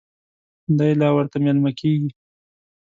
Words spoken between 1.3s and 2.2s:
مېلمه کېږي.